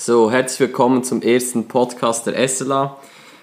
[0.00, 2.96] So, herzlich willkommen zum ersten Podcast der SLA.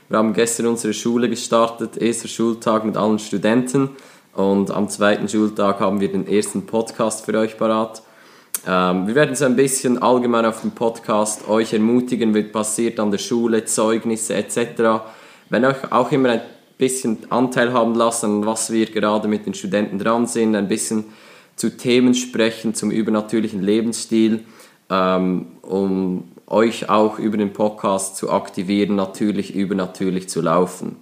[0.08, 3.89] Wir haben gestern unsere Schule gestartet, erster Schultag mit allen Studenten
[4.34, 8.04] und am zweiten Schultag haben wir den ersten Podcast für euch parat.
[8.65, 13.12] Ähm, wir werden so ein bisschen allgemein auf dem Podcast euch ermutigen, wird passiert an
[13.12, 15.04] der Schule, Zeugnisse etc.
[15.50, 16.42] Wenn euch auch immer ein
[16.78, 21.04] bisschen Anteil haben lassen, was wir gerade mit den Studenten dran sind, ein bisschen
[21.58, 24.46] zu Themen sprechen zum übernatürlichen Lebensstil,
[24.90, 30.98] ähm, um euch auch über den Podcast zu aktivieren, natürlich übernatürlich zu laufen.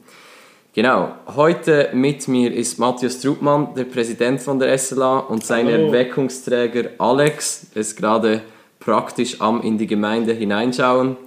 [0.75, 5.67] Genau, heute mit mir ist Matthias Trubmann, der Präsident von der SLA und sein.
[5.67, 8.41] Erweckungsträger Alex ist gerade
[8.79, 11.17] praktisch am in die Gemeinde hineinschauen.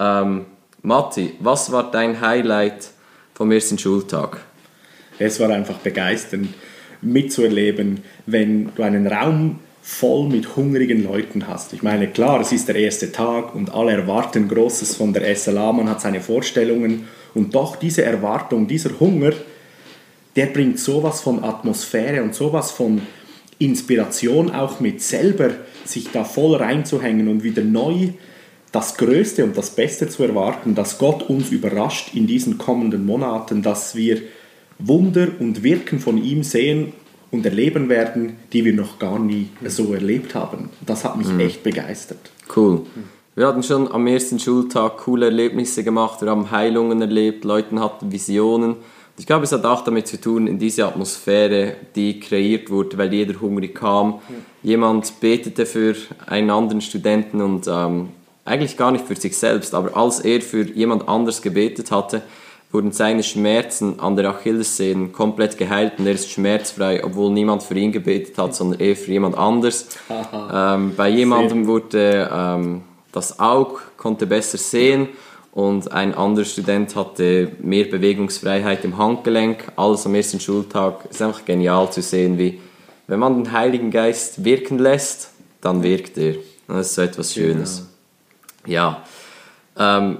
[0.00, 0.46] Ähm,
[0.82, 2.90] Matti, was war dein Highlight
[3.34, 4.40] vom ersten Schultag?
[5.18, 6.48] Es war einfach begeisternd
[7.00, 11.72] mitzuerleben, wenn du einen Raum voll mit hungrigen Leuten hast.
[11.72, 15.72] Ich meine, klar, es ist der erste Tag und alle erwarten Großes von der SLA,
[15.72, 19.32] man hat seine Vorstellungen und doch diese Erwartung, dieser Hunger,
[20.36, 23.00] der bringt sowas von Atmosphäre und sowas von
[23.58, 25.52] Inspiration auch mit, selber
[25.86, 28.10] sich da voll reinzuhängen und wieder neu
[28.70, 33.62] das Größte und das Beste zu erwarten, dass Gott uns überrascht in diesen kommenden Monaten,
[33.62, 34.20] dass wir
[34.78, 36.92] Wunder und Wirken von ihm sehen
[37.30, 40.70] und erleben werden, die wir noch gar nie so erlebt haben.
[40.84, 41.40] Das hat mich mhm.
[41.40, 42.30] echt begeistert.
[42.54, 42.82] Cool.
[43.34, 48.10] Wir hatten schon am ersten Schultag coole Erlebnisse gemacht, wir haben Heilungen erlebt, Leute hatten
[48.10, 48.76] Visionen.
[49.16, 53.12] Ich glaube, es hat auch damit zu tun, in diese Atmosphäre, die kreiert wurde, weil
[53.12, 54.20] jeder hungrig kam.
[54.62, 58.10] Jemand betete für einen anderen Studenten und ähm,
[58.44, 62.22] eigentlich gar nicht für sich selbst, aber als er für jemand anders gebetet hatte,
[62.70, 67.74] wurden seine Schmerzen an der Achillessehne komplett geheilt und er ist schmerzfrei, obwohl niemand für
[67.74, 69.88] ihn gebetet hat, sondern er für jemand anders.
[70.52, 75.08] ähm, bei jemandem wurde ähm, das Auge konnte besser sehen
[75.52, 79.72] und ein anderer Student hatte mehr Bewegungsfreiheit im Handgelenk.
[79.76, 82.60] Alles am ersten Schultag ist einfach genial zu sehen, wie
[83.06, 85.30] wenn man den Heiligen Geist wirken lässt,
[85.62, 86.36] dann wirkt er.
[86.68, 87.88] Das ist so etwas Schönes.
[88.64, 88.74] Genau.
[88.74, 89.02] Ja.
[89.78, 90.18] Ähm,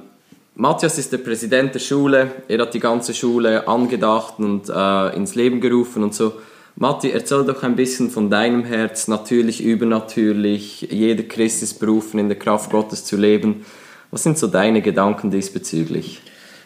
[0.60, 2.32] Matthias ist der Präsident der Schule.
[2.48, 6.32] Er hat die ganze Schule angedacht und äh, ins Leben gerufen und so.
[6.74, 10.88] Matti, erzähl doch ein bisschen von deinem Herz, natürlich, übernatürlich.
[10.90, 13.64] Jeder Christ ist berufen, in der Kraft Gottes zu leben.
[14.10, 16.22] Was sind so deine Gedanken diesbezüglich?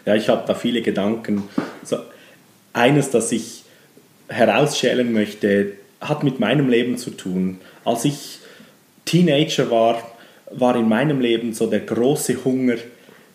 [0.06, 1.42] Ja, ich habe da viele Gedanken.
[1.84, 1.98] So,
[2.72, 3.64] eines, das ich
[4.28, 7.58] herausschälen möchte, hat mit meinem Leben zu tun.
[7.84, 8.38] Als ich
[9.04, 10.02] Teenager war,
[10.50, 12.76] war in meinem Leben so der große Hunger,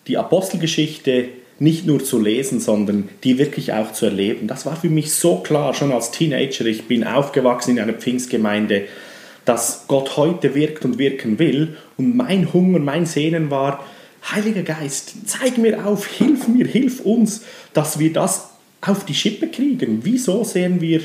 [0.08, 1.30] die Apostelgeschichte
[1.60, 4.48] nicht nur zu lesen, sondern die wirklich auch zu erleben.
[4.48, 6.66] Das war für mich so klar, schon als Teenager.
[6.66, 8.84] Ich bin aufgewachsen in einer Pfingstgemeinde,
[9.46, 11.78] dass Gott heute wirkt und wirken will.
[11.98, 13.84] Und mein Hunger, mein Sehnen war,
[14.30, 18.50] Heiliger Geist, zeig mir auf, hilf mir, hilf uns, dass wir das
[18.82, 20.00] auf die Schippe kriegen.
[20.04, 21.02] Wieso sehen wir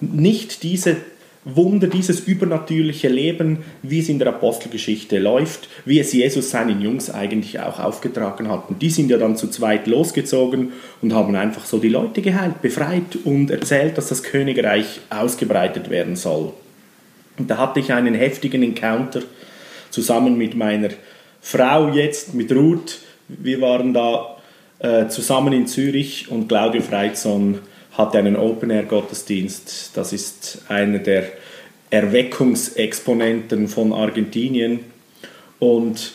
[0.00, 0.96] nicht diese
[1.44, 7.10] Wunder, dieses übernatürliche Leben, wie es in der Apostelgeschichte läuft, wie es Jesus seinen Jungs
[7.10, 8.68] eigentlich auch aufgetragen hat.
[8.68, 12.60] Und die sind ja dann zu zweit losgezogen und haben einfach so die Leute geheilt,
[12.60, 16.52] befreit und erzählt, dass das Königreich ausgebreitet werden soll.
[17.38, 19.22] Und da hatte ich einen heftigen Encounter
[19.88, 20.90] zusammen mit meiner
[21.40, 22.98] Frau jetzt, mit Ruth.
[23.28, 24.36] Wir waren da
[24.78, 27.60] äh, zusammen in Zürich und Claudio Freizon
[28.00, 29.92] hatte einen Open-Air-Gottesdienst.
[29.94, 31.24] Das ist einer der
[31.90, 34.80] Erweckungsexponenten von Argentinien.
[35.58, 36.12] Und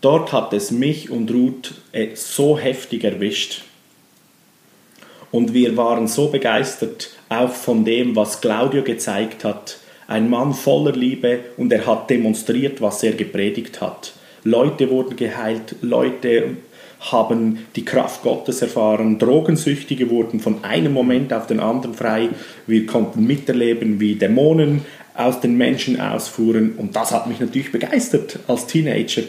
[0.00, 3.62] dort hat es mich und Ruth äh, so heftig erwischt.
[5.30, 9.78] Und wir waren so begeistert auch von dem, was Claudio gezeigt hat.
[10.06, 14.14] Ein Mann voller Liebe und er hat demonstriert, was er gepredigt hat.
[14.42, 16.56] Leute wurden geheilt, Leute
[17.00, 19.18] haben die Kraft Gottes erfahren.
[19.18, 22.30] Drogensüchtige wurden von einem Moment auf den anderen frei.
[22.66, 26.74] Wir konnten miterleben, wie Dämonen aus den Menschen ausfuhren.
[26.76, 29.22] Und das hat mich natürlich begeistert als Teenager.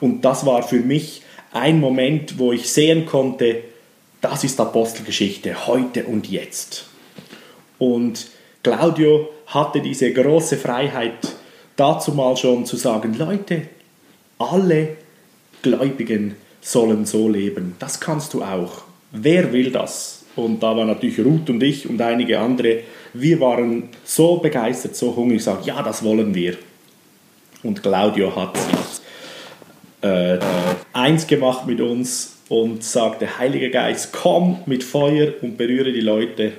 [0.00, 1.22] Und das war für mich
[1.52, 3.62] ein Moment, wo ich sehen konnte,
[4.20, 6.86] das ist Apostelgeschichte heute und jetzt.
[7.78, 8.26] Und
[8.62, 11.34] Claudio hatte diese große Freiheit,
[11.76, 13.62] dazu mal schon zu sagen, Leute,
[14.38, 14.96] alle
[15.62, 17.76] Gläubigen sollen so leben.
[17.78, 18.82] Das kannst du auch.
[19.12, 20.24] Wer will das?
[20.34, 22.80] Und da war natürlich Ruth und ich und einige andere.
[23.12, 26.56] Wir waren so begeistert, so hungrig, gesagt, ja, das wollen wir.
[27.62, 28.58] Und Claudio hat
[30.00, 30.38] äh,
[30.92, 36.52] eins gemacht mit uns und sagte, Heiliger Geist, komm mit Feuer und berühre die Leute.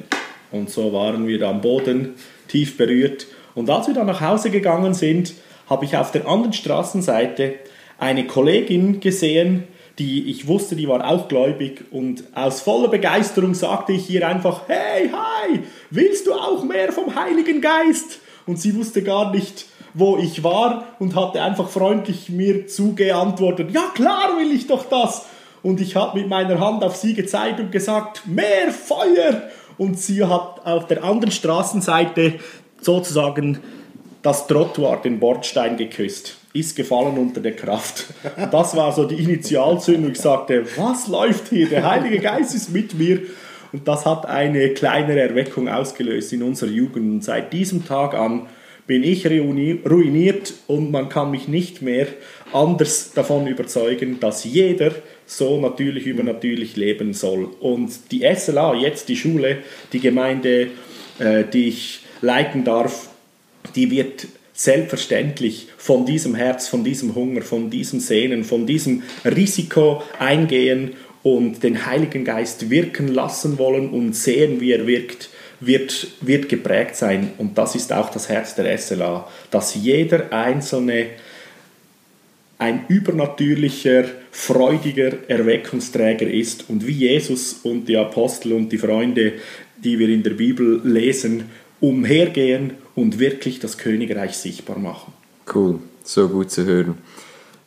[0.52, 2.14] Und so waren wir da am Boden,
[2.48, 3.28] tief berührt.
[3.56, 5.34] Und als wir dann nach Hause gegangen sind,
[5.68, 7.56] habe ich auf der anderen Straßenseite
[7.98, 9.64] eine Kollegin gesehen,
[10.00, 14.64] die ich wusste, die war auch gläubig und aus voller Begeisterung sagte ich ihr einfach,
[14.68, 18.20] hey, hi, willst du auch mehr vom Heiligen Geist?
[18.46, 23.86] Und sie wusste gar nicht, wo ich war und hatte einfach freundlich mir zugeantwortet, ja
[23.94, 25.26] klar will ich doch das.
[25.64, 29.50] Und ich habe mit meiner Hand auf sie gezeigt und gesagt, mehr Feuer.
[29.78, 32.36] Und sie hat auf der anderen Straßenseite
[32.82, 33.60] sozusagen
[34.26, 38.06] das Trottoir, den Bordstein geküsst ist gefallen unter der Kraft.
[38.50, 40.14] Das war so die Initialzündung.
[40.14, 41.68] Ich sagte, was läuft hier?
[41.68, 43.20] Der Heilige Geist ist mit mir.
[43.74, 47.12] Und das hat eine kleinere Erweckung ausgelöst in unserer Jugend.
[47.12, 48.48] Und seit diesem Tag an
[48.88, 52.08] bin ich ruiniert und man kann mich nicht mehr
[52.54, 54.92] anders davon überzeugen, dass jeder
[55.26, 57.50] so natürlich übernatürlich leben soll.
[57.60, 59.58] Und die SLA, jetzt die Schule,
[59.92, 60.68] die Gemeinde,
[61.20, 63.10] äh, die ich leiten darf,
[63.76, 70.02] die wird selbstverständlich von diesem Herz, von diesem Hunger, von diesem Sehnen, von diesem Risiko
[70.18, 75.30] eingehen und den Heiligen Geist wirken lassen wollen und sehen, wie er wirkt,
[75.60, 77.32] wird, wird geprägt sein.
[77.38, 81.08] Und das ist auch das Herz der SLA, dass jeder Einzelne
[82.58, 89.34] ein übernatürlicher, freudiger Erweckungsträger ist und wie Jesus und die Apostel und die Freunde,
[89.78, 91.50] die wir in der Bibel lesen,
[91.82, 95.14] umhergehen und wirklich das Königreich sichtbar machen.
[95.54, 96.98] Cool, so gut zu hören.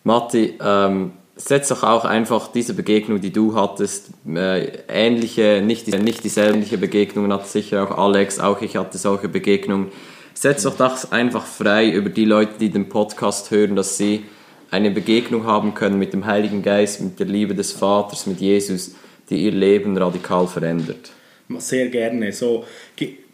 [0.05, 6.25] Matti, ähm, setz doch auch einfach diese Begegnung, die du hattest, äh, ähnliche, nicht, nicht
[6.25, 9.89] dieselben Begegnungen hat sicher auch Alex, auch ich hatte solche Begegnungen.
[10.35, 14.25] Setz doch das einfach frei über die Leute, die den Podcast hören, dass sie
[14.71, 18.95] eine Begegnung haben können mit dem Heiligen Geist, mit der Liebe des Vaters, mit Jesus,
[19.31, 21.11] die ihr Leben radikal verändert.
[21.59, 22.33] Sehr gerne.
[22.33, 22.65] So,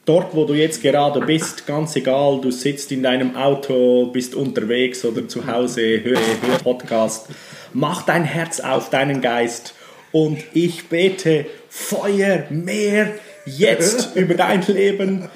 [0.04, 5.04] dort, wo du jetzt gerade bist, ganz egal, du sitzt in deinem Auto, bist unterwegs
[5.04, 7.28] oder zu Hause, höre, höre Podcast,
[7.72, 9.74] mach dein Herz auf, deinen Geist
[10.12, 13.14] und ich bete Feuer, mehr
[13.46, 15.28] jetzt über dein Leben.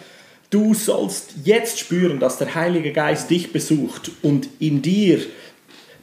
[0.51, 5.21] Du sollst jetzt spüren, dass der Heilige Geist dich besucht und in dir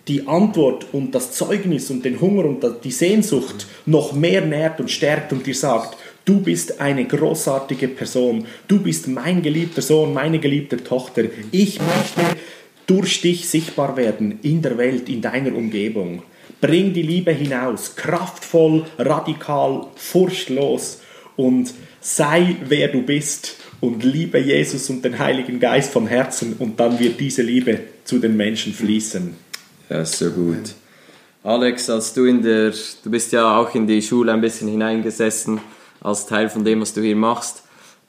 [0.07, 4.91] die Antwort und das Zeugnis und den Hunger und die Sehnsucht noch mehr nährt und
[4.91, 8.47] stärkt und dir sagt, Du bist eine großartige Person.
[8.67, 11.25] Du bist mein geliebter Sohn, meine geliebte Tochter.
[11.51, 12.35] Ich möchte
[12.87, 16.23] durch dich sichtbar werden in der Welt, in deiner Umgebung.
[16.61, 21.01] Bring die Liebe hinaus, kraftvoll, radikal, furchtlos
[21.35, 26.79] und sei wer du bist und liebe Jesus und den Heiligen Geist von Herzen und
[26.79, 29.35] dann wird diese Liebe zu den Menschen fließen.
[29.89, 30.73] Ja, so gut.
[31.43, 32.73] Alex, als du in der,
[33.03, 35.59] du bist ja auch in die Schule ein bisschen hineingesessen
[36.01, 37.63] als Teil von dem, was du hier machst.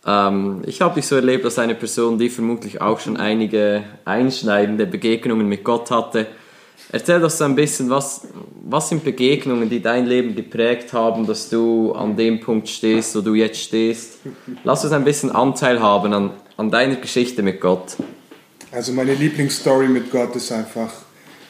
[0.07, 4.87] Ähm, ich habe dich so erlebt als eine Person, die vermutlich auch schon einige einschneidende
[4.87, 6.27] Begegnungen mit Gott hatte.
[6.93, 8.29] Erzähl doch so ein bisschen, was,
[8.63, 13.21] was sind Begegnungen, die dein Leben geprägt haben, dass du an dem Punkt stehst, wo
[13.23, 14.19] du jetzt stehst.
[14.63, 17.97] Lass uns ein bisschen Anteil haben an, an deiner Geschichte mit Gott.
[18.71, 20.93] Also meine Lieblingsstory mit Gott ist einfach,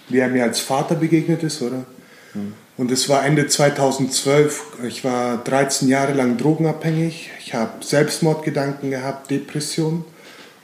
[0.09, 1.85] wie er mir als Vater begegnet ist, oder?
[2.33, 2.55] Mhm.
[2.76, 4.62] Und es war Ende 2012.
[4.87, 7.31] Ich war 13 Jahre lang drogenabhängig.
[7.40, 10.05] Ich habe Selbstmordgedanken gehabt, Depression.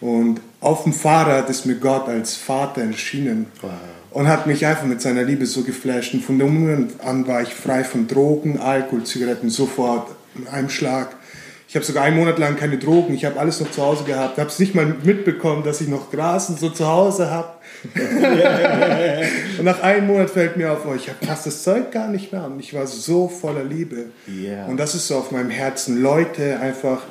[0.01, 3.71] Und auf dem Fahrrad ist mir Gott als Vater erschienen wow.
[4.11, 6.13] und hat mich einfach mit seiner Liebe so geflasht.
[6.13, 10.69] Und von dem Moment an war ich frei von Drogen, Alkohol, Zigaretten, sofort in einem
[10.69, 11.17] Schlag.
[11.73, 13.15] Ich habe sogar einen Monat lang keine Drogen.
[13.15, 14.37] Ich habe alles noch zu Hause gehabt.
[14.37, 17.49] Habe es nicht mal mitbekommen, dass ich noch Gras und so zu Hause habe.
[19.59, 22.43] und nach einem Monat fällt mir auf, oh, ich passe das Zeug gar nicht mehr
[22.43, 22.61] an.
[22.61, 24.11] Ich war so voller Liebe.
[24.29, 24.67] Yeah.
[24.67, 26.03] Und das ist so auf meinem Herzen.
[26.03, 27.05] Leute einfach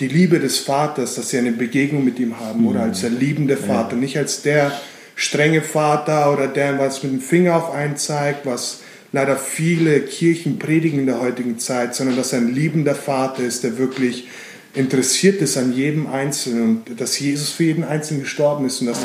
[0.00, 2.66] die Liebe des Vaters, dass sie eine Begegnung mit ihm haben.
[2.66, 3.92] Oder als der liebende Vater.
[3.92, 3.98] Ja.
[3.98, 4.72] Nicht als der
[5.14, 8.80] strenge Vater oder der, was mit dem Finger auf einen zeigt, was
[9.12, 13.62] leider viele Kirchen predigen in der heutigen Zeit, sondern dass er ein liebender Vater ist,
[13.62, 14.28] der wirklich
[14.74, 18.98] interessiert ist an jedem Einzelnen und dass Jesus für jeden Einzelnen gestorben ist und dass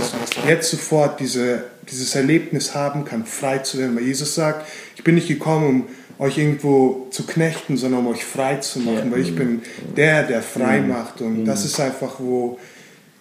[0.44, 3.96] er jetzt sofort diese, dieses Erlebnis haben kann, frei zu werden.
[3.96, 8.24] Weil Jesus sagt, ich bin nicht gekommen, um euch irgendwo zu knechten, sondern um euch
[8.24, 9.62] frei zu machen, weil ich bin
[9.98, 10.90] der, der frei mhm.
[10.90, 11.22] macht.
[11.22, 12.58] Und das ist einfach, wo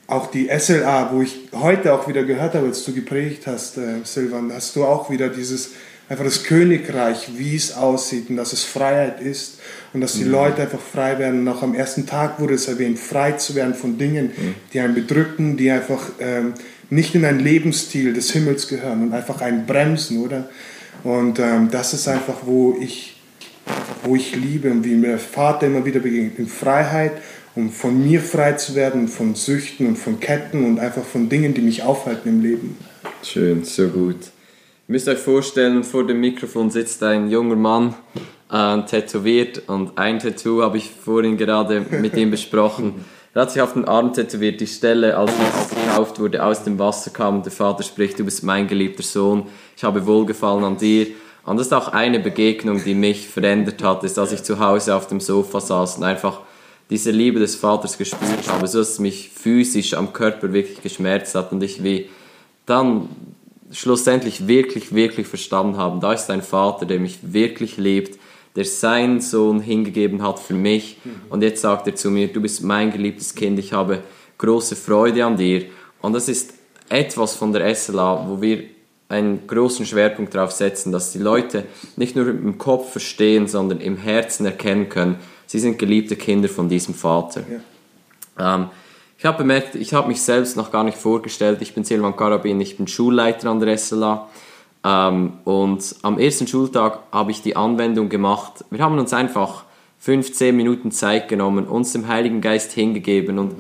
[0.07, 3.97] auch die SLA, wo ich heute auch wieder gehört habe, als du gepredigt hast, äh,
[4.05, 5.73] Silvan, hast du auch wieder dieses
[6.09, 9.59] einfach das Königreich, wie es aussieht und dass es Freiheit ist
[9.93, 10.33] und dass die mhm.
[10.33, 11.41] Leute einfach frei werden.
[11.41, 14.55] Und auch am ersten Tag wurde es erwähnt, frei zu werden von Dingen, mhm.
[14.73, 16.55] die einen bedrücken, die einfach ähm,
[16.91, 20.49] nicht in ein Lebensstil des Himmels gehören und einfach einen bremsen, oder?
[21.03, 23.17] Und ähm, das ist einfach, wo ich,
[24.05, 27.13] wo ich liebe und wie mir der Vater immer wieder begegnet, in Freiheit,
[27.57, 31.55] um von mir frei zu werden, von Süchten und von Ketten und einfach von Dingen,
[31.55, 32.77] die mich aufhalten im Leben.
[33.23, 34.17] Schön, so gut.
[34.89, 37.97] Müsst euch vorstellen, vor dem Mikrofon sitzt ein junger Mann,
[38.53, 43.05] äh, tätowiert und ein Tattoo habe ich vorhin gerade mit ihm besprochen.
[43.35, 46.79] Er hat sich auf den Arm tätowiert, die Stelle, als Jesus getauft wurde, aus dem
[46.79, 50.79] Wasser kam und der Vater spricht, du bist mein geliebter Sohn, ich habe Wohlgefallen an
[50.79, 51.09] dir.
[51.45, 54.95] Und das ist auch eine Begegnung, die mich verändert hat, ist, als ich zu Hause
[54.95, 56.43] auf dem Sofa saß und einfach
[56.91, 61.35] diese Liebe des Vaters gespürt habe, so dass es mich physisch am Körper wirklich geschmerzt
[61.35, 62.09] hat und ich wie
[62.67, 63.09] dann
[63.71, 68.19] schlussendlich wirklich, wirklich verstanden habe, da ist ein Vater, der mich wirklich lebt,
[68.55, 72.63] der seinen Sohn hingegeben hat für mich und jetzt sagt er zu mir, du bist
[72.63, 74.03] mein geliebtes Kind, ich habe
[74.39, 75.67] große Freude an dir
[76.01, 76.55] und das ist
[76.89, 78.65] etwas von der SLA, wo wir
[79.09, 81.65] einen großen Schwerpunkt darauf setzen, dass die Leute
[81.97, 86.69] nicht nur im Kopf verstehen, sondern im Herzen erkennen können, sie sind geliebte Kinder von
[86.69, 87.45] diesem Vater.
[88.39, 88.55] Ja.
[88.57, 88.69] Ähm,
[89.19, 91.63] ich habe bemerkt, ich habe mich selbst noch gar nicht vorgestellt.
[91.63, 94.29] Ich bin Silvan Karabin, ich bin Schulleiter an der SLA.
[94.85, 98.65] Ähm, und am ersten Schultag habe ich die Anwendung gemacht.
[98.71, 99.65] Wir haben uns einfach
[99.99, 103.55] 15 Minuten Zeit genommen, uns dem Heiligen Geist hingegeben und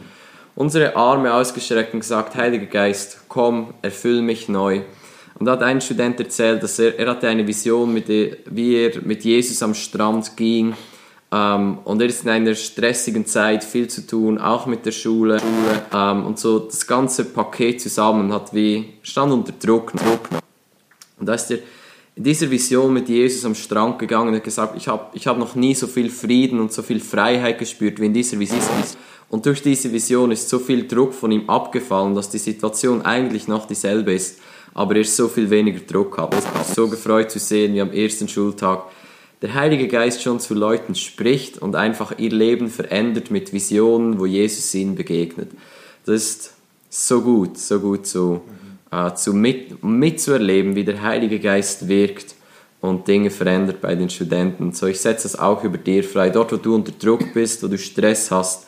[0.54, 4.82] unsere Arme ausgestreckt und gesagt, Heiliger Geist, komm, erfüll mich neu.
[5.38, 8.76] Und da hat ein Student erzählt, dass er, er hatte eine Vision, mit der, wie
[8.76, 10.74] er mit Jesus am Strand ging.
[11.32, 15.40] Ähm, und er ist in einer stressigen Zeit, viel zu tun, auch mit der Schule.
[15.92, 19.92] Ähm, und so das ganze Paket zusammen hat wie, stand unter Druck.
[19.92, 20.28] Druck.
[21.18, 21.58] Und da ist er
[22.14, 25.38] in dieser Vision mit Jesus am Strand gegangen und hat gesagt, ich habe ich hab
[25.38, 28.60] noch nie so viel Frieden und so viel Freiheit gespürt wie in dieser Vision.
[29.28, 33.48] Und durch diese Vision ist so viel Druck von ihm abgefallen, dass die Situation eigentlich
[33.48, 34.38] noch dieselbe ist
[34.76, 36.34] aber er so viel weniger Druck hat.
[36.34, 38.84] Ich so gefreut zu sehen, wie am ersten Schultag
[39.42, 44.26] der Heilige Geist schon zu Leuten spricht und einfach ihr Leben verändert mit Visionen, wo
[44.26, 45.50] Jesus ihnen begegnet.
[46.06, 46.52] Das ist
[46.88, 48.42] so gut, so gut so
[48.90, 52.34] äh, zu mit, mitzuerleben, wie der Heilige Geist wirkt
[52.80, 54.72] und Dinge verändert bei den Studenten.
[54.72, 56.30] So, ich setze das auch über dir frei.
[56.30, 58.66] Dort, wo du unter Druck bist, wo du Stress hast,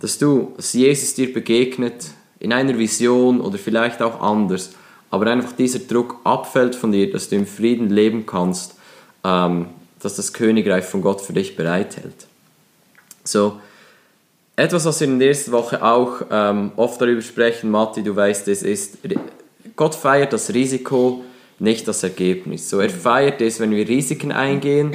[0.00, 2.06] dass du, dass Jesus dir begegnet
[2.38, 4.70] in einer Vision oder vielleicht auch anders
[5.14, 8.74] aber einfach dieser Druck abfällt von dir, dass du im Frieden leben kannst,
[9.22, 9.66] ähm,
[10.04, 12.26] dass das Königreich von Gott für dich bereithält.
[13.24, 13.60] So,
[14.56, 18.48] etwas, was wir in der ersten Woche auch ähm, oft darüber sprechen, Matti, du weißt
[18.48, 18.98] es, ist,
[19.76, 21.24] Gott feiert das Risiko,
[21.58, 22.70] nicht das Ergebnis.
[22.70, 24.94] So, er feiert es, wenn wir Risiken eingehen,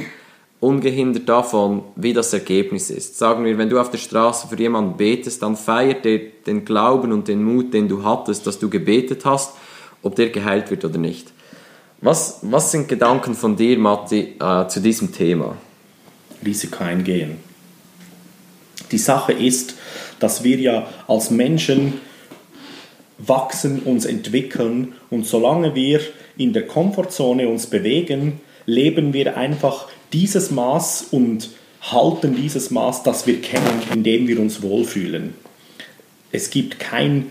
[0.60, 3.18] ungehindert davon, wie das Ergebnis ist.
[3.18, 7.12] Sagen wir, wenn du auf der Straße für jemanden betest, dann feiert er den Glauben
[7.12, 9.54] und den Mut, den du hattest, dass du gebetet hast
[10.02, 11.32] ob der geheilt wird oder nicht.
[12.02, 15.56] Was, was sind Gedanken von dir, Matti, äh, zu diesem Thema?
[16.44, 17.36] Risiko eingehen.
[18.90, 19.74] Die Sache ist,
[20.18, 22.00] dass wir ja als Menschen
[23.18, 26.00] wachsen, uns entwickeln und solange wir
[26.38, 31.50] in der Komfortzone uns bewegen, leben wir einfach dieses Maß und
[31.82, 35.34] halten dieses Maß, das wir kennen, in dem wir uns wohlfühlen.
[36.32, 37.30] Es gibt kein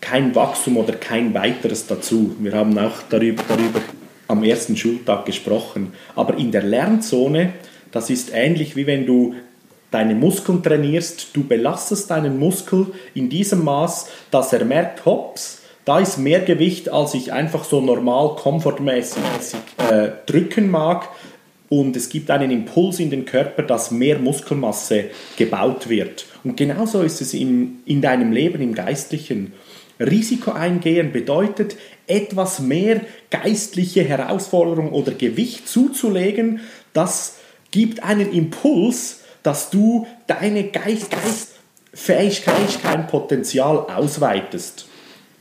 [0.00, 2.34] kein Wachstum oder kein weiteres dazu.
[2.38, 3.80] Wir haben auch darüber, darüber
[4.28, 5.92] am ersten Schultag gesprochen.
[6.14, 7.54] Aber in der Lernzone,
[7.90, 9.34] das ist ähnlich wie wenn du
[9.90, 15.98] deine Muskeln trainierst, du belastest deinen Muskel in diesem Maß, dass er merkt, hops, da
[15.98, 19.22] ist mehr Gewicht, als ich einfach so normal, komfortmäßig
[19.90, 21.08] äh, drücken mag.
[21.70, 25.06] Und es gibt einen Impuls in den Körper, dass mehr Muskelmasse
[25.36, 26.26] gebaut wird.
[26.44, 29.54] Und genauso ist es in, in deinem Leben, im Geistlichen.
[30.00, 31.76] Risiko eingehen bedeutet,
[32.06, 33.00] etwas mehr
[33.30, 36.60] geistliche Herausforderung oder Gewicht zuzulegen.
[36.92, 37.36] Das
[37.70, 44.86] gibt einen Impuls, dass du deine Geist, Geistfähigkeit, kein Potenzial ausweitest.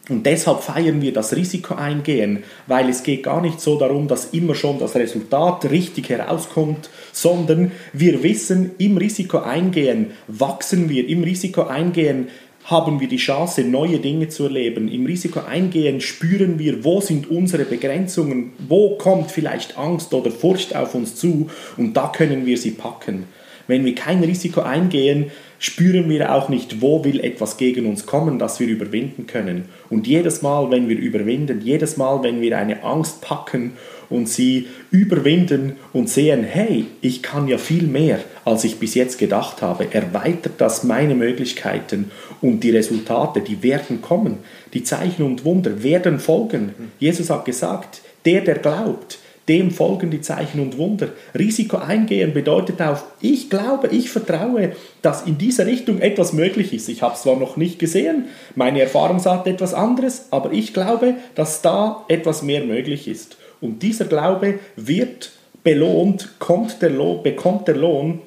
[0.10, 4.28] Und deshalb feiern wir das Risiko eingehen, weil es geht gar nicht so darum, dass
[4.28, 11.24] immer schon das Resultat richtig herauskommt, sondern wir wissen, im Risiko eingehen wachsen wir, im
[11.24, 12.30] Risiko eingehen
[12.68, 14.90] haben wir die Chance, neue Dinge zu erleben.
[14.90, 20.76] Im Risiko eingehen spüren wir, wo sind unsere Begrenzungen, wo kommt vielleicht Angst oder Furcht
[20.76, 23.24] auf uns zu und da können wir sie packen.
[23.68, 28.38] Wenn wir kein Risiko eingehen, spüren wir auch nicht, wo will etwas gegen uns kommen,
[28.38, 29.70] das wir überwinden können.
[29.90, 33.74] Und jedes Mal, wenn wir überwinden, jedes Mal, wenn wir eine Angst packen
[34.10, 39.18] und sie überwinden und sehen, hey, ich kann ja viel mehr, als ich bis jetzt
[39.18, 42.12] gedacht habe, erweitert das meine Möglichkeiten
[42.42, 44.38] und die Resultate, die werden kommen.
[44.74, 46.74] Die Zeichen und Wunder werden folgen.
[47.00, 51.10] Jesus hat gesagt, der, der glaubt, dem folgen die Zeichen und Wunder.
[51.38, 56.90] Risiko eingehen bedeutet auch, ich glaube, ich vertraue, dass in dieser Richtung etwas möglich ist.
[56.90, 61.16] Ich habe es zwar noch nicht gesehen, meine Erfahrung sagt etwas anderes, aber ich glaube,
[61.36, 63.38] dass da etwas mehr möglich ist.
[63.62, 65.32] Und dieser Glaube wird
[65.64, 68.22] belohnt, kommt der Lohn, bekommt der Lohn,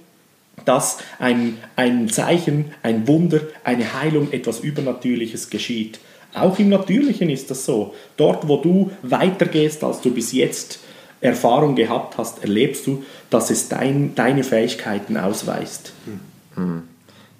[0.65, 6.01] dass ein, ein Zeichen, ein Wunder, eine Heilung, etwas Übernatürliches geschieht.
[6.35, 7.95] Auch im Natürlichen ist das so.
[8.17, 10.81] Dort, wo du weitergehst, als du bis jetzt
[11.21, 15.93] Erfahrung gehabt hast, erlebst du, dass es dein, deine Fähigkeiten ausweist.
[16.55, 16.83] Hm.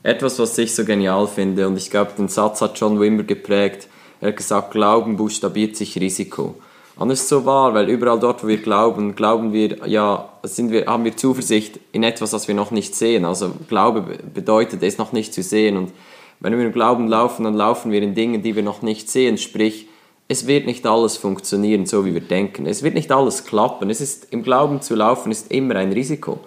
[0.03, 3.87] Etwas, was ich so genial finde, und ich glaube, den Satz hat John Wimmer geprägt,
[4.21, 6.57] er hat gesagt, Glauben buchstabiert sich Risiko.
[6.97, 10.71] Und das ist so wahr, weil überall dort, wo wir glauben, glauben wir, ja, sind
[10.71, 13.25] wir, haben wir Zuversicht in etwas, was wir noch nicht sehen.
[13.25, 15.77] Also Glaube bedeutet, es noch nicht zu sehen.
[15.77, 15.93] Und
[16.41, 19.39] wenn wir im Glauben laufen, dann laufen wir in Dingen, die wir noch nicht sehen.
[19.39, 19.89] Sprich,
[20.29, 22.67] es wird nicht alles funktionieren, so wie wir denken.
[22.67, 23.91] Es wird nicht alles klappen.
[23.91, 26.41] Es ist, Im Glauben zu laufen ist immer ein Risiko.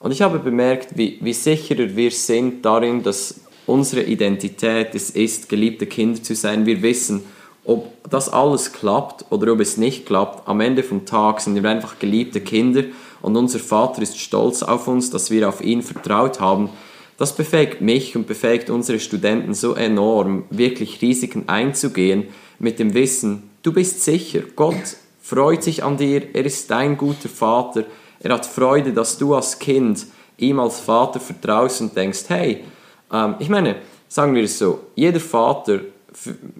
[0.00, 5.48] Und ich habe bemerkt, wie, wie sicherer wir sind darin, dass unsere Identität es ist,
[5.48, 6.66] geliebte Kinder zu sein.
[6.66, 7.22] Wir wissen,
[7.64, 10.48] ob das alles klappt oder ob es nicht klappt.
[10.48, 12.84] Am Ende vom Tag sind wir einfach geliebte Kinder
[13.20, 16.70] und unser Vater ist stolz auf uns, dass wir auf ihn vertraut haben.
[17.18, 22.28] Das befähigt mich und befähigt unsere Studenten so enorm, wirklich Risiken einzugehen,
[22.58, 27.28] mit dem Wissen, du bist sicher, Gott freut sich an dir, er ist dein guter
[27.28, 27.84] Vater,
[28.20, 32.64] er hat Freude, dass du als Kind ihm als Vater vertraust und denkst, hey,
[33.12, 33.76] ähm, ich meine,
[34.08, 35.80] sagen wir es so, jeder Vater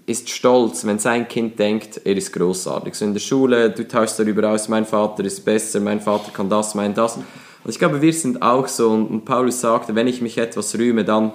[0.07, 2.95] ist stolz, wenn sein Kind denkt, er ist großartig.
[2.95, 6.49] So in der Schule, du tauschst darüber aus, mein Vater ist besser, mein Vater kann
[6.49, 7.17] das, mein das.
[7.17, 11.05] Und ich glaube, wir sind auch so, und Paulus sagte, wenn ich mich etwas rühme,
[11.05, 11.33] dann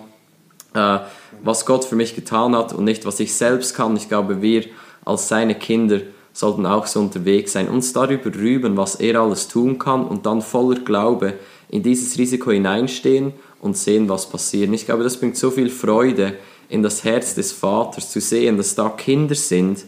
[0.74, 1.00] äh,
[1.44, 3.96] was Gott für mich getan hat und nicht, was ich selbst kann.
[3.96, 4.66] Ich glaube, wir
[5.06, 6.02] als seine Kinder
[6.34, 10.42] sollten auch so unterwegs sein, uns darüber rüben, was er alles tun kann und dann
[10.42, 11.34] voller Glaube
[11.70, 14.72] in dieses Risiko hineinstehen und sehen, was passiert.
[14.72, 16.34] Ich glaube, das bringt so viel Freude
[16.70, 19.86] in das Herz des Vaters zu sehen, dass da Kinder sind,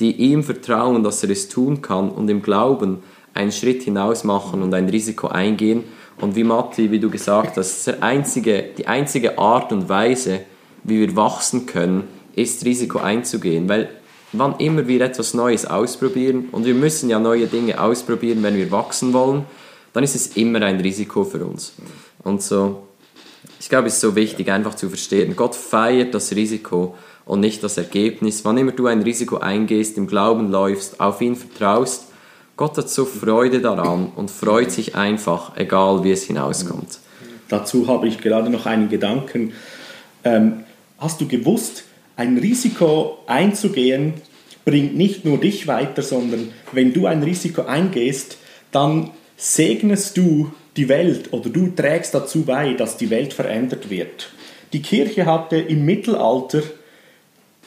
[0.00, 3.02] die ihm vertrauen, dass er es tun kann und im Glauben
[3.34, 5.84] einen Schritt hinaus machen und ein Risiko eingehen.
[6.20, 10.40] Und wie Matti, wie du gesagt hast, einzige, die einzige Art und Weise,
[10.84, 13.68] wie wir wachsen können, ist Risiko einzugehen.
[13.68, 13.90] Weil
[14.32, 18.70] wann immer wir etwas Neues ausprobieren, und wir müssen ja neue Dinge ausprobieren, wenn wir
[18.70, 19.44] wachsen wollen,
[19.92, 21.74] dann ist es immer ein Risiko für uns.
[22.22, 22.82] Und so,
[23.62, 27.62] ich glaube, es ist so wichtig, einfach zu verstehen, Gott feiert das Risiko und nicht
[27.62, 28.44] das Ergebnis.
[28.44, 32.08] Wann immer du ein Risiko eingehst, im Glauben läufst, auf ihn vertraust,
[32.56, 36.98] Gott hat so Freude daran und freut sich einfach, egal wie es hinauskommt.
[37.48, 39.52] Dazu habe ich gerade noch einen Gedanken.
[40.24, 40.64] Ähm,
[41.02, 41.82] Hast du gewusst,
[42.14, 44.14] ein Risiko einzugehen
[44.64, 48.38] bringt nicht nur dich weiter, sondern wenn du ein Risiko eingehst,
[48.70, 54.30] dann segnest du die Welt oder du trägst dazu bei, dass die Welt verändert wird.
[54.72, 56.62] Die Kirche hatte im Mittelalter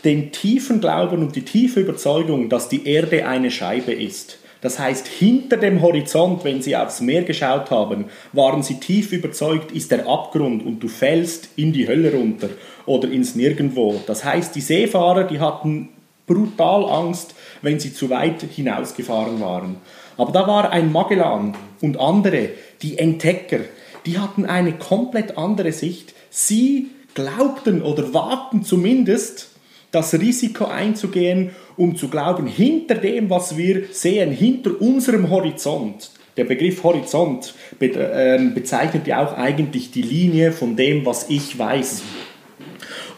[0.03, 4.39] den tiefen Glauben und die tiefe Überzeugung, dass die Erde eine Scheibe ist.
[4.61, 9.71] Das heißt, hinter dem Horizont, wenn sie aufs Meer geschaut haben, waren sie tief überzeugt,
[9.71, 12.49] ist der Abgrund und du fällst in die Hölle runter
[12.87, 14.01] oder ins Nirgendwo.
[14.07, 15.89] Das heißt, die Seefahrer, die hatten
[16.25, 19.75] brutal Angst, wenn sie zu weit hinausgefahren waren.
[20.17, 22.49] Aber da war ein Magellan und andere,
[22.81, 23.59] die Entdecker,
[24.05, 26.13] die hatten eine komplett andere Sicht.
[26.29, 29.49] Sie glaubten oder wagten zumindest,
[29.91, 36.43] das Risiko einzugehen, um zu glauben, hinter dem, was wir sehen, hinter unserem Horizont, der
[36.43, 42.03] Begriff Horizont ähm, bezeichnet ja auch eigentlich die Linie von dem, was ich weiß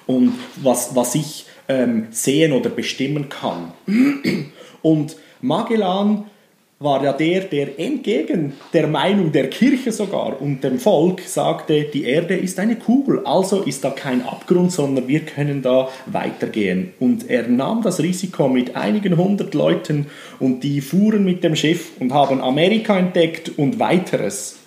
[0.06, 3.74] und was, was ich ähm, sehen oder bestimmen kann.
[4.84, 6.26] Und Magellan
[6.80, 12.04] war ja der, der entgegen der Meinung der Kirche sogar und dem Volk sagte, die
[12.04, 16.94] Erde ist eine Kugel, also ist da kein Abgrund, sondern wir können da weitergehen.
[17.00, 20.06] Und er nahm das Risiko mit einigen hundert Leuten
[20.40, 24.60] und die fuhren mit dem Schiff und haben Amerika entdeckt und weiteres.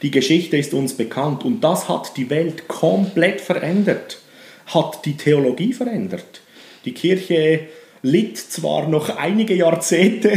[0.00, 4.18] Die Geschichte ist uns bekannt und das hat die Welt komplett verändert,
[4.64, 6.40] hat die Theologie verändert.
[6.86, 7.68] Die Kirche
[8.02, 10.32] litt zwar noch einige Jahrzehnte,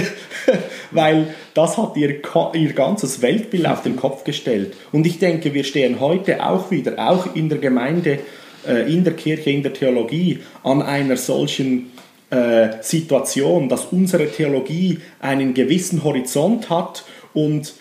[0.92, 2.20] weil das hat ihr,
[2.54, 4.74] ihr ganzes Weltbild auf den Kopf gestellt.
[4.92, 8.20] Und ich denke, wir stehen heute auch wieder, auch in der Gemeinde,
[8.68, 11.92] äh, in der Kirche, in der Theologie, an einer solchen
[12.30, 17.74] äh, Situation, dass unsere Theologie einen gewissen Horizont hat und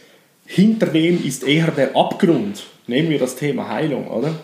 [0.47, 2.65] hinter dem ist eher der Abgrund.
[2.87, 4.35] Nehmen wir das Thema Heilung, oder?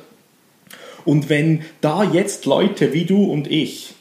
[1.05, 3.95] Und wenn da jetzt Leute wie du und ich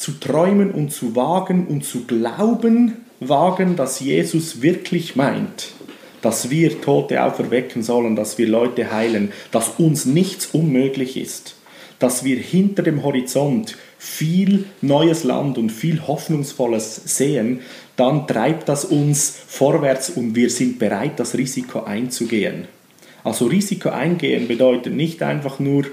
[0.00, 5.72] zu träumen und zu wagen und zu glauben, wagen, dass Jesus wirklich meint,
[6.22, 11.54] dass wir Tote auferwecken sollen, dass wir Leute heilen, dass uns nichts unmöglich ist,
[11.98, 17.60] dass wir hinter dem Horizont viel neues Land und viel Hoffnungsvolles sehen,
[17.96, 22.68] dann treibt das uns vorwärts und wir sind bereit, das Risiko einzugehen.
[23.22, 25.84] Also Risiko eingehen bedeutet nicht einfach nur,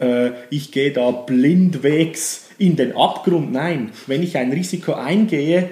[0.00, 3.52] äh, ich gehe da blindwegs in den Abgrund.
[3.52, 5.70] Nein, wenn ich ein Risiko eingehe,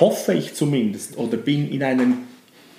[0.00, 2.18] hoffe ich zumindest oder bin in einem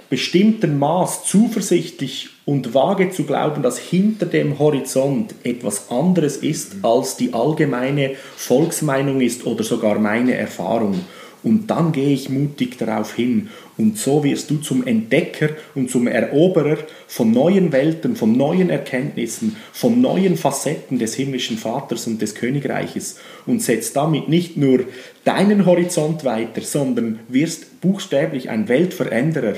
[0.10, 7.16] bestimmten Maß zuversichtlich und wage zu glauben, dass hinter dem Horizont etwas anderes ist, als
[7.16, 11.02] die allgemeine Volksmeinung ist oder sogar meine Erfahrung.
[11.44, 13.50] Und dann gehe ich mutig darauf hin.
[13.80, 19.56] Und so wirst du zum Entdecker und zum Eroberer von neuen Welten, von neuen Erkenntnissen,
[19.72, 24.82] von neuen Facetten des himmlischen Vaters und des Königreiches und setzt damit nicht nur
[25.24, 29.56] deinen Horizont weiter, sondern wirst buchstäblich ein Weltveränderer.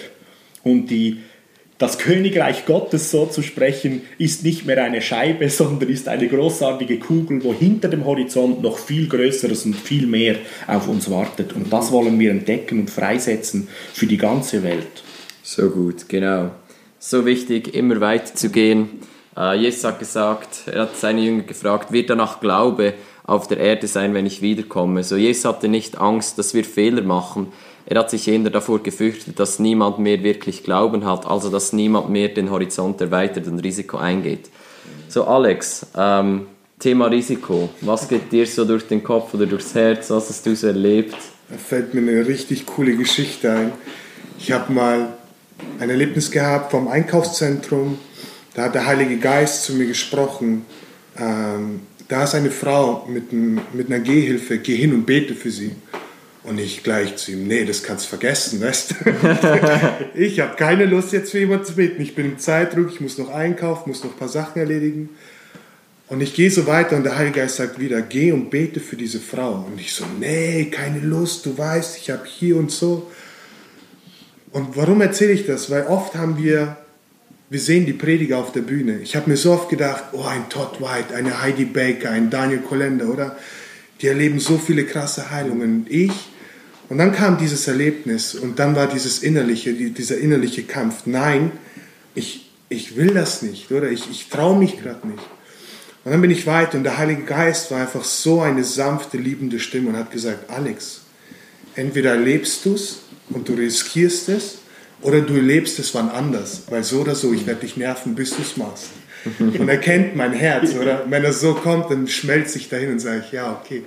[0.64, 1.22] Und die
[1.82, 7.00] das Königreich Gottes so zu sprechen, ist nicht mehr eine Scheibe, sondern ist eine großartige
[7.00, 10.36] Kugel, wo hinter dem Horizont noch viel Größeres und viel mehr
[10.68, 11.54] auf uns wartet.
[11.54, 15.04] Und das wollen wir entdecken und freisetzen für die ganze Welt.
[15.42, 16.52] So gut, genau.
[17.00, 19.02] So wichtig, immer weiter zu gehen.
[19.36, 23.88] Äh, Jesus hat gesagt, er hat seine Jünger gefragt, wird danach Glaube auf der Erde
[23.88, 25.04] sein, wenn ich wiederkomme?
[25.04, 27.48] So, Jesus hatte nicht Angst, dass wir Fehler machen,
[27.92, 32.10] er hat sich eher davor gefürchtet, dass niemand mehr wirklich Glauben hat, also dass niemand
[32.10, 34.50] mehr den Horizont erweitert und Risiko eingeht.
[35.10, 36.48] So, Alex, ähm,
[36.80, 37.70] Thema Risiko.
[37.82, 40.10] Was geht dir so durch den Kopf oder durchs Herz?
[40.10, 41.18] Was hast du so erlebt?
[41.50, 43.74] Da fällt mir eine richtig coole Geschichte ein.
[44.40, 45.10] Ich habe mal
[45.78, 48.00] ein Erlebnis gehabt vom Einkaufszentrum.
[48.54, 50.66] Da hat der Heilige Geist zu mir gesprochen.
[51.18, 54.60] Ähm, da ist eine Frau mit, mit einer Gehhilfe.
[54.60, 55.74] Geh hin und bete für sie.
[56.44, 58.96] Und ich gleich zu ihm, nee, das kannst du vergessen, weißt du?
[60.20, 62.02] ich habe keine Lust jetzt für jemanden zu beten.
[62.02, 65.10] Ich bin im Zeitdruck, ich muss noch einkaufen, muss noch ein paar Sachen erledigen.
[66.08, 68.98] Und ich gehe so weiter und der Heilige Geist sagt wieder, geh und bete für
[68.98, 69.66] diese Frau.
[69.72, 73.10] Und ich so, nee, keine Lust, du weißt, ich habe hier und so.
[74.52, 75.70] Und warum erzähle ich das?
[75.70, 76.76] Weil oft haben wir,
[77.50, 79.00] wir sehen die Prediger auf der Bühne.
[79.00, 82.60] Ich habe mir so oft gedacht, oh, ein Todd White, eine Heidi Baker, ein Daniel
[82.60, 83.38] Kolender, oder?
[84.02, 85.86] Die erleben so viele krasse Heilungen.
[85.88, 86.31] Ich
[86.92, 91.04] und dann kam dieses Erlebnis und dann war dieses innerliche, dieser innerliche Kampf.
[91.06, 91.54] Nein,
[92.16, 93.90] ich, ich will das nicht, oder?
[93.90, 95.24] Ich, ich traue mich gerade nicht.
[96.04, 99.62] Und dann bin ich weit und der Heilige Geist war einfach so eine sanfte, liebende
[99.62, 101.04] Stimme und hat gesagt, Alex,
[101.76, 104.58] entweder lebst du es und du riskierst es
[105.02, 108.32] oder du lebst es wann anders, weil so oder so, ich werde dich nerven, bis
[108.32, 108.90] du es machst.
[109.40, 111.06] Und er kennt mein Herz, oder?
[111.08, 113.86] wenn er so kommt, dann schmelzt sich dahin und sage ich, ja, okay.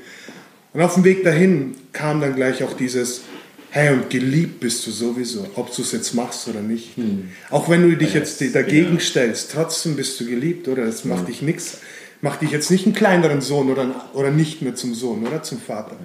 [0.75, 3.23] Und auf dem Weg dahin kam dann gleich auch dieses,
[3.71, 6.97] hey, und geliebt bist du sowieso, ob du es jetzt machst oder nicht.
[6.97, 7.31] Hm.
[7.51, 9.01] Auch wenn du dich jetzt dagegen ja.
[9.01, 10.85] stellst, trotzdem bist du geliebt, oder?
[10.85, 11.27] Das macht hm.
[11.27, 11.79] dich nichts,
[12.21, 15.61] macht dich jetzt nicht einen kleineren Sohn oder, oder nicht mehr zum Sohn oder zum
[15.61, 15.97] Vater.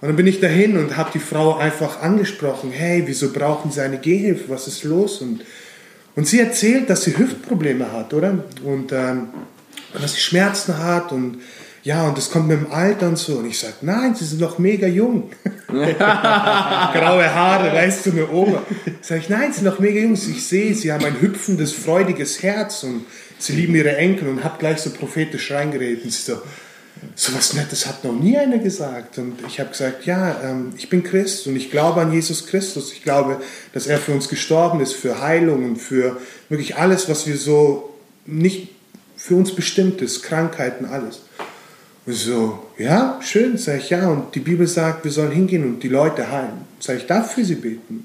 [0.00, 3.82] Und dann bin ich dahin und habe die Frau einfach angesprochen, hey, wieso brauchen sie
[3.82, 5.20] eine Gehhilfe, was ist los?
[5.20, 5.44] Und,
[6.16, 8.44] und sie erzählt, dass sie Hüftprobleme hat, oder?
[8.64, 9.28] Und ähm,
[9.92, 11.38] dass sie Schmerzen hat und
[11.84, 13.38] ja, und das kommt mit dem Alter und so.
[13.38, 15.30] Und ich sage, nein, sie sind noch mega jung.
[15.66, 18.62] Graue Haare, weißt du, eine Oma.
[19.00, 20.14] Sag ich, nein, sie sind noch mega jung.
[20.14, 23.04] Ich sehe, sie haben ein hüpfendes, freudiges Herz und
[23.38, 26.04] sie lieben ihre Enkel und hab gleich so prophetisch reingeredet.
[26.04, 26.40] Und sie so,
[27.16, 29.18] so was Nettes hat noch nie einer gesagt.
[29.18, 32.92] Und ich habe gesagt, ja, ähm, ich bin Christ und ich glaube an Jesus Christus.
[32.92, 33.40] Ich glaube,
[33.72, 36.18] dass er für uns gestorben ist, für Heilung und für
[36.48, 37.92] wirklich alles, was wir so
[38.24, 38.68] nicht
[39.16, 41.22] für uns bestimmt ist, Krankheiten, alles.
[42.06, 44.08] So, ja, schön, sag ich, ja.
[44.08, 46.66] Und die Bibel sagt, wir sollen hingehen und die Leute heilen.
[46.80, 48.04] Sag ich, darf für sie beten?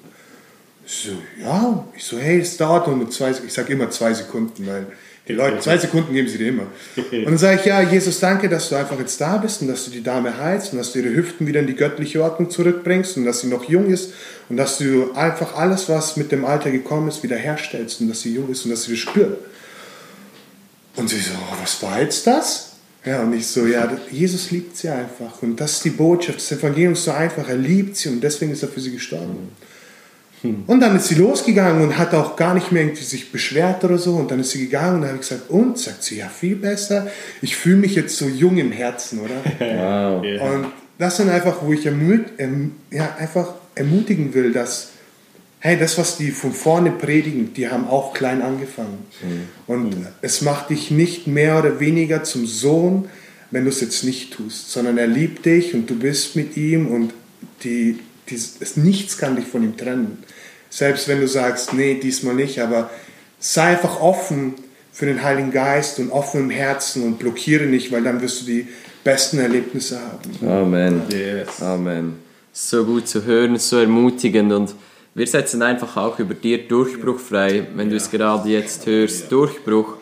[0.85, 1.83] So, ja.
[1.95, 4.85] Ich so, hey, es dauert nur zwei, ich sage immer zwei Sekunden, weil
[5.27, 6.67] die Leute, zwei Sekunden geben sie dir immer.
[6.95, 9.85] Und dann sage ich, ja, Jesus, danke, dass du einfach jetzt da bist und dass
[9.85, 13.17] du die Dame heilst und dass du ihre Hüften wieder in die göttliche Ordnung zurückbringst
[13.17, 14.13] und dass sie noch jung ist
[14.47, 18.21] und dass du einfach alles, was mit dem Alter gekommen ist, wieder herstellst und dass
[18.21, 19.39] sie jung ist und dass sie das spürt.
[20.95, 22.76] Und sie so, was war jetzt das?
[23.05, 25.41] Ja, und ich so, ja, Jesus liebt sie einfach.
[25.41, 26.39] Und das ist die Botschaft.
[26.39, 27.47] Das Evangelium ist so einfach.
[27.47, 29.49] Er liebt sie und deswegen ist er für sie gestorben.
[30.41, 30.63] Hm.
[30.67, 33.97] Und dann ist sie losgegangen und hat auch gar nicht mehr irgendwie sich beschwert oder
[33.97, 34.15] so.
[34.15, 35.77] Und dann ist sie gegangen und dann habe ich gesagt, und?
[35.77, 37.07] Sagt sie, ja, viel besser.
[37.41, 39.35] Ich fühle mich jetzt so jung im Herzen, oder?
[39.59, 40.23] Wow.
[40.41, 44.89] Und das sind einfach, wo ich ermut, erm, ja, einfach ermutigen will, dass
[45.59, 49.05] hey, das, was die von vorne predigen, die haben auch klein angefangen.
[49.21, 49.41] Mhm.
[49.65, 50.07] Und mhm.
[50.21, 53.09] es macht dich nicht mehr oder weniger zum Sohn,
[53.51, 56.87] wenn du es jetzt nicht tust, sondern er liebt dich und du bist mit ihm
[56.87, 57.13] und
[57.63, 60.23] die, dies, nichts kann dich von ihm trennen.
[60.69, 62.89] Selbst wenn du sagst, nee, diesmal nicht, aber
[63.39, 64.55] sei einfach offen
[64.91, 68.45] für den Heiligen Geist und offen im Herzen und blockiere nicht, weil dann wirst du
[68.45, 68.67] die
[69.03, 70.47] besten Erlebnisse haben.
[70.47, 71.03] Amen.
[71.09, 71.61] Yes.
[71.61, 72.15] Amen.
[72.51, 74.75] So gut zu hören, so ermutigend und
[75.17, 79.95] wir setzen einfach auch über dir Durchbruch frei, wenn du es gerade jetzt hörst, Durchbruch,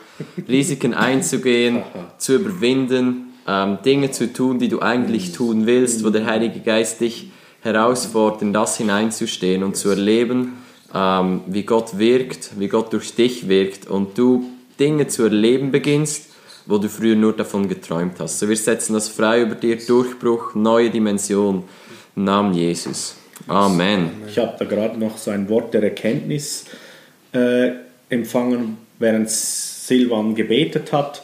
[0.45, 1.83] Risiken einzugehen,
[2.17, 6.99] zu überwinden, ähm, Dinge zu tun, die du eigentlich tun willst, wo der Heilige Geist
[6.99, 10.57] dich herausfordert, in das hineinzustehen und zu erleben,
[10.93, 14.49] ähm, wie Gott wirkt, wie Gott durch dich wirkt und du
[14.81, 16.31] Dinge zu erleben beginnst,
[16.65, 18.39] wo du früher nur davon geträumt hast.
[18.39, 21.63] So, wir setzen das frei über dir, Durchbruch, neue Dimension,
[22.17, 23.15] im Namen Jesus.
[23.47, 24.11] Amen.
[24.27, 26.65] Ich habe da gerade noch so ein Wort der Erkenntnis
[27.33, 27.71] äh,
[28.09, 31.21] empfangen, während Silvan gebetet hat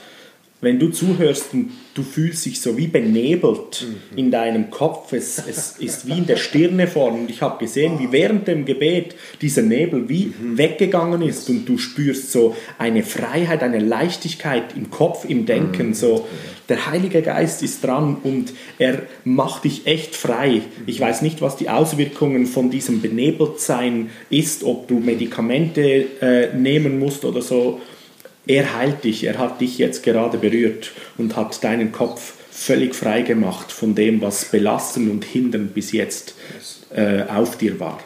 [0.62, 4.18] wenn du zuhörst und du fühlst dich so wie benebelt mhm.
[4.18, 8.00] in deinem Kopf, es, es ist wie in der Stirne vorn und ich habe gesehen,
[8.00, 10.58] wie während dem Gebet dieser Nebel wie mhm.
[10.58, 15.94] weggegangen ist und du spürst so eine Freiheit, eine Leichtigkeit im Kopf, im Denken, mhm.
[15.96, 16.28] so
[16.70, 20.62] der Heilige Geist ist dran und er macht dich echt frei.
[20.86, 21.04] Ich mhm.
[21.04, 27.26] weiß nicht, was die Auswirkungen von diesem Benebeltsein ist, ob du Medikamente äh, nehmen musst
[27.26, 27.82] oder so
[28.48, 33.22] er heilt dich, er hat dich jetzt gerade berührt und hat deinen Kopf völlig frei
[33.22, 36.36] gemacht von dem, was belastend und hindernd bis jetzt
[36.94, 38.00] äh, auf dir war.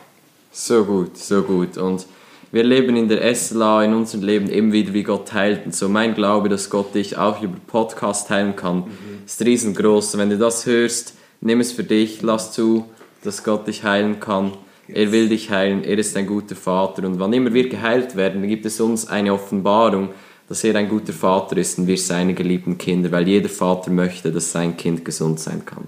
[0.52, 1.78] So gut, so gut.
[1.78, 2.06] Und
[2.52, 5.66] wir leben in der SLA, in unserem Leben eben wieder, wie Gott heilt.
[5.66, 9.26] Und so mein Glaube, dass Gott dich auch über Podcast heilen kann, mhm.
[9.26, 10.18] ist riesengroß.
[10.18, 12.86] Wenn du das hörst, nimm es für dich, lass zu,
[13.24, 14.54] dass Gott dich heilen kann.
[14.88, 17.06] Er will dich heilen, er ist ein guter Vater.
[17.06, 20.10] Und wann immer wir geheilt werden, gibt es uns eine Offenbarung,
[20.48, 24.32] dass er ein guter Vater ist und wir seine geliebten Kinder, weil jeder Vater möchte,
[24.32, 25.88] dass sein Kind gesund sein kann.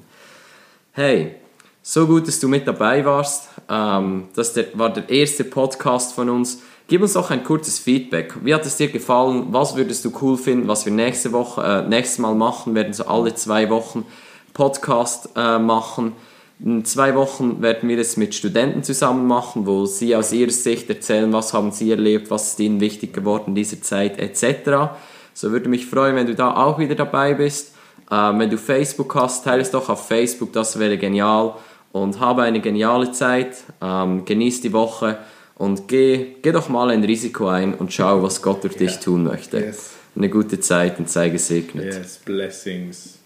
[0.93, 1.35] Hey,
[1.83, 3.49] so gut, dass du mit dabei warst.
[3.69, 6.61] Ähm, das war der erste Podcast von uns.
[6.87, 8.33] Gib uns auch ein kurzes Feedback.
[8.43, 9.47] Wie hat es dir gefallen?
[9.51, 12.73] Was würdest du cool finden, was wir nächste Woche, äh, nächstes Mal machen?
[12.73, 14.05] Wir werden so alle zwei Wochen
[14.53, 16.13] Podcast äh, machen.
[16.59, 20.89] In zwei Wochen werden wir es mit Studenten zusammen machen, wo sie aus ihrer Sicht
[20.89, 24.95] erzählen, was haben sie erlebt, was ist ihnen wichtig geworden in dieser Zeit etc.
[25.33, 27.75] So würde mich freuen, wenn du da auch wieder dabei bist.
[28.09, 31.53] Ähm, wenn du Facebook hast, teile es doch auf Facebook, das wäre genial.
[31.91, 35.19] Und habe eine geniale Zeit, ähm, genieß die Woche
[35.55, 39.23] und geh, geh doch mal ein Risiko ein und schau, was Gott durch dich tun
[39.23, 39.59] möchte.
[39.59, 39.91] Yes.
[40.15, 41.85] Eine gute Zeit und sei gesegnet.
[41.85, 43.16] Yes, blessings.